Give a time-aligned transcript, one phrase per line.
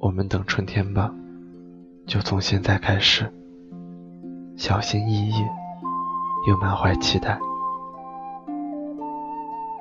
[0.00, 1.12] 我们等春天吧，
[2.06, 3.32] 就从现在开始，
[4.56, 5.44] 小心翼翼，
[6.48, 7.38] 又满怀期待。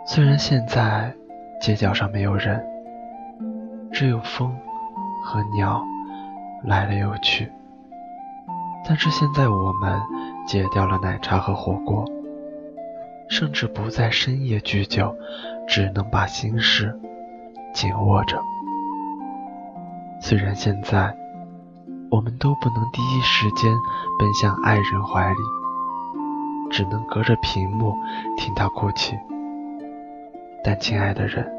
[0.08, 1.14] 虽然现在
[1.62, 2.66] 街角上没有人，
[3.92, 4.56] 只有风
[5.24, 5.86] 和鸟
[6.64, 7.52] 来了又去，
[8.88, 10.02] 但是现在我们
[10.48, 12.04] 戒掉了奶茶和火锅，
[13.30, 15.16] 甚至不再深夜聚酒，
[15.68, 17.00] 只能把心事
[17.72, 18.42] 紧握着。
[20.20, 21.16] 虽然现在
[22.10, 23.72] 我们都不能第一时间
[24.20, 25.40] 奔向爱人怀里，
[26.70, 27.94] 只能隔着屏幕
[28.38, 29.18] 听他哭泣，
[30.64, 31.50] 但亲爱的人，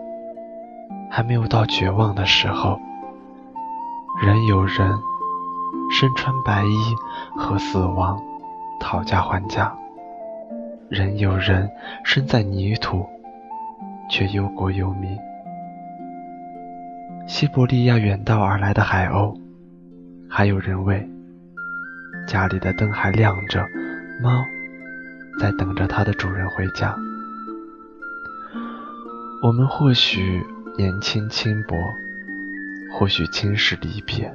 [1.10, 2.78] 还没有到绝望的时候。
[4.20, 4.98] 人有人
[5.90, 6.94] 身穿白衣
[7.36, 8.20] 和死亡
[8.80, 9.72] 讨价还价，
[10.88, 11.70] 人有人
[12.04, 13.06] 身在泥土
[14.10, 15.16] 却忧国忧民。
[17.28, 19.38] 西伯利亚远道而来的海鸥，
[20.30, 21.06] 还有人为
[22.26, 23.66] 家里的灯还亮着，
[24.22, 24.42] 猫
[25.38, 26.96] 在等着它的主人回家。
[29.42, 30.42] 我们或许
[30.78, 31.76] 年轻轻薄，
[32.94, 34.34] 或许轻视离别，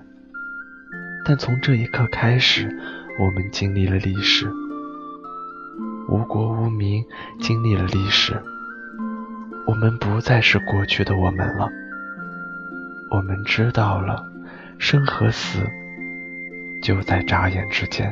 [1.25, 2.69] 但从这一刻开始，
[3.19, 4.47] 我们经历了历史，
[6.07, 7.03] 无国无民，
[7.39, 8.39] 经历了历史，
[9.65, 11.67] 我们不再是过去的我们了。
[13.13, 14.25] 我们知道了，
[14.79, 15.59] 生和死
[16.81, 18.11] 就在眨眼之间。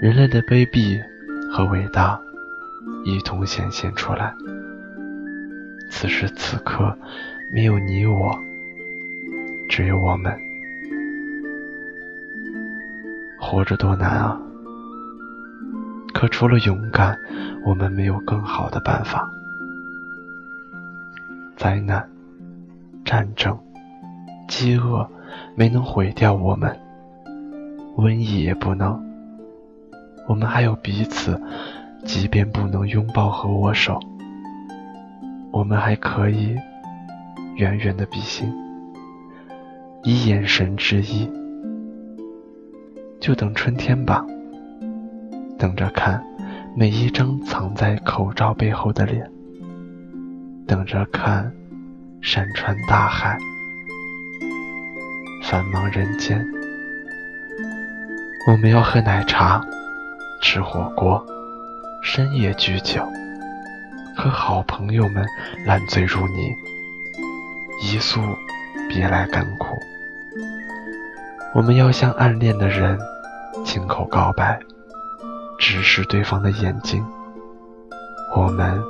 [0.00, 0.98] 人类的卑鄙
[1.52, 2.18] 和伟大
[3.04, 4.34] 一同显现出来。
[5.90, 6.96] 此时此刻，
[7.52, 8.34] 没有你我，
[9.68, 10.34] 只有我们。
[13.38, 14.40] 活着多难啊！
[16.14, 17.18] 可除了勇敢，
[17.66, 19.30] 我们没有更好的办法。
[21.54, 22.15] 灾难。
[23.06, 23.56] 战争、
[24.48, 25.08] 饥饿
[25.54, 26.76] 没能毁掉我们，
[27.96, 29.00] 瘟疫也不能。
[30.26, 31.40] 我们还有彼此，
[32.04, 34.00] 即便不能拥抱和握手，
[35.52, 36.56] 我们还可以
[37.54, 38.52] 远远的比心，
[40.02, 41.30] 以眼神之意。
[43.20, 44.26] 就等春天吧，
[45.56, 46.20] 等着看
[46.76, 49.30] 每一张藏在口罩背后的脸，
[50.66, 51.52] 等着看。
[52.26, 53.38] 山川大海，
[55.44, 56.44] 繁忙人间，
[58.48, 59.64] 我们要喝奶茶，
[60.42, 61.24] 吃火锅，
[62.02, 63.00] 深夜聚酒，
[64.16, 65.24] 和好朋友们
[65.64, 66.52] 烂醉如泥，
[67.84, 68.20] 一宿
[68.88, 69.78] 别来甘苦。
[71.54, 72.98] 我们要向暗恋的人
[73.64, 74.58] 亲口告白，
[75.60, 77.06] 直视对方的眼睛。
[78.34, 78.82] 我们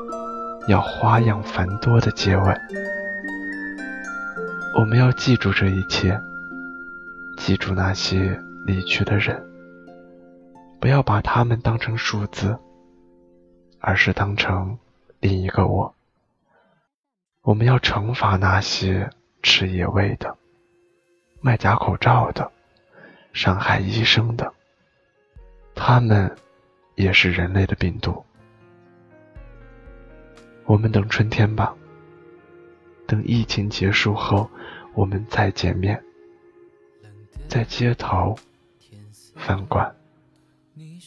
[0.69, 2.59] 要花样繁多的接吻。
[4.79, 6.21] 我们要记住这一切，
[7.39, 9.43] 记住那些离去的人，
[10.79, 12.59] 不要把他们当成数字，
[13.81, 14.79] 而是当成
[15.19, 15.95] 另一个我。
[17.41, 19.09] 我们要惩罚那些
[19.43, 20.37] 吃野味的、
[21.41, 22.53] 卖假口罩的、
[23.33, 24.53] 伤害医生的，
[25.75, 26.37] 他们
[26.97, 28.23] 也是人类的病毒。
[30.67, 31.75] 我们等春天吧。
[33.07, 34.51] 等疫情结束后，
[34.95, 36.03] 我们再见面，
[37.49, 38.37] 在街头、
[39.37, 39.95] 饭馆、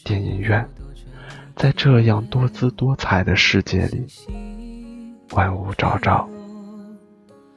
[0.03, 0.67] 电影院，
[1.55, 4.05] 在这样多姿多彩的世界里，
[5.31, 6.29] 万物昭昭，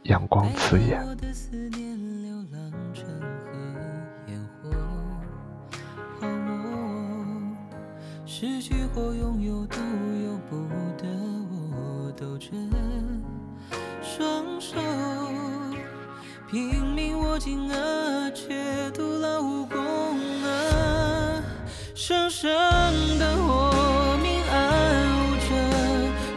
[0.04, 1.00] 阳光刺眼。
[8.24, 10.56] 失去或拥有都由不
[10.98, 11.06] 得
[11.50, 12.50] 我斗争。
[14.14, 14.76] 双手
[16.50, 19.80] 拼命握紧啊，却徒劳无功
[20.44, 21.42] 啊！
[21.94, 22.50] 生生
[23.18, 25.48] 的活命暗无着，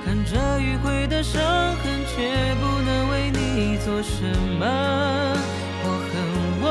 [0.06, 4.24] 看着迂回的伤痕，却不能为你做什
[4.58, 4.66] 么。
[5.84, 6.16] 我恨
[6.62, 6.66] 我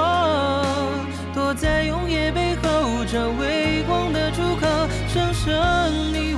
[1.35, 4.67] 躲在永夜背后，找微光的出口，
[5.07, 5.53] 生生
[6.15, 6.34] 你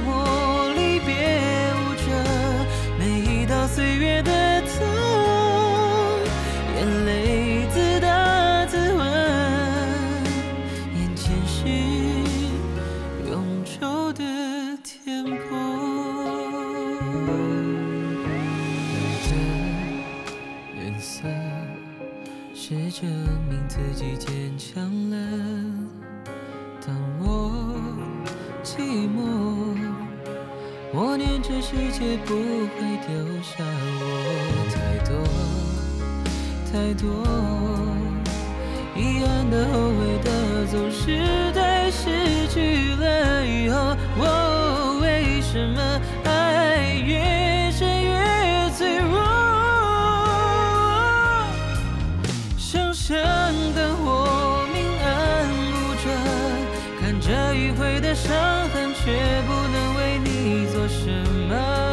[15.07, 15.31] 颠簸。
[18.83, 19.31] 你的
[20.83, 21.23] 颜色，
[22.53, 23.09] 是证
[23.49, 25.17] 明自己坚强了。
[26.85, 27.25] 当我
[28.65, 29.79] 寂寞，
[30.93, 34.03] 默念这世界不会丢下我。
[34.75, 34.75] 太
[35.05, 35.15] 多，
[36.73, 37.07] 太多。
[38.97, 42.76] 遗憾的后悔的，总是在失去。
[45.57, 45.81] 什么
[46.25, 49.19] 爱越深越脆弱？
[52.59, 53.17] 想象
[53.75, 56.05] 的我明暗无转，
[57.01, 58.37] 看着迂回的伤
[58.69, 61.09] 痕，却不能为你做什
[61.49, 61.86] 么。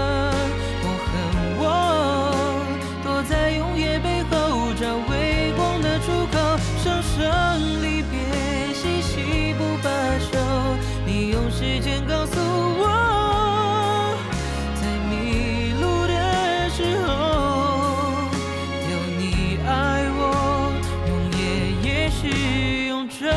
[23.20, 23.28] 受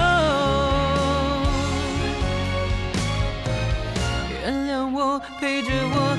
[4.43, 6.17] 原谅我陪着我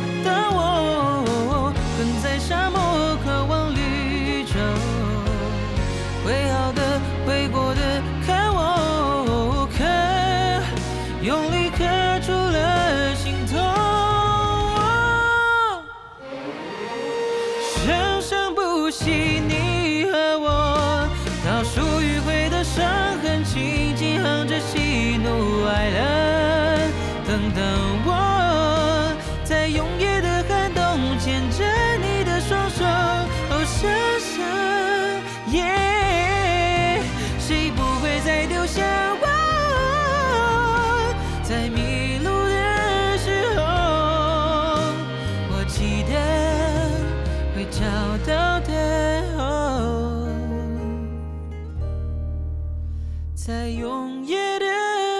[53.47, 54.65] 在永夜的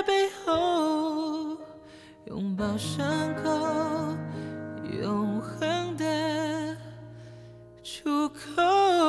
[0.06, 1.58] 背后
[2.26, 3.08] 拥抱伤
[3.42, 3.50] 口
[5.02, 6.76] 永恒的
[7.82, 9.07] 出口。